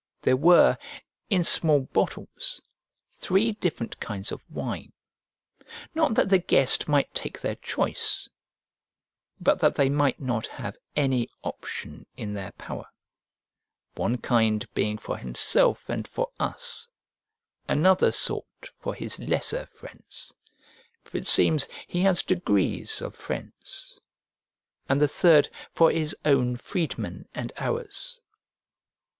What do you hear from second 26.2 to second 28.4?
own freedmen and ours.